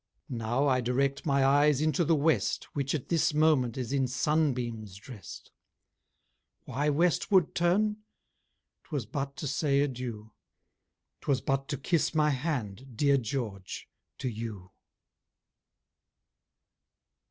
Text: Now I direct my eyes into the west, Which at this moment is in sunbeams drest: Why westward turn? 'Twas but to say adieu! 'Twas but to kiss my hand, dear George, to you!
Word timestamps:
Now 0.29 0.67
I 0.67 0.81
direct 0.81 1.27
my 1.27 1.45
eyes 1.45 1.79
into 1.79 2.03
the 2.03 2.15
west, 2.15 2.63
Which 2.73 2.95
at 2.95 3.09
this 3.09 3.35
moment 3.35 3.77
is 3.77 3.93
in 3.93 4.07
sunbeams 4.07 4.95
drest: 4.95 5.51
Why 6.65 6.89
westward 6.89 7.53
turn? 7.53 7.97
'Twas 8.85 9.05
but 9.05 9.35
to 9.37 9.45
say 9.47 9.81
adieu! 9.81 10.31
'Twas 11.21 11.41
but 11.41 11.67
to 11.67 11.77
kiss 11.77 12.15
my 12.15 12.31
hand, 12.31 12.97
dear 12.97 13.17
George, 13.17 13.87
to 14.17 14.27
you! 14.27 14.71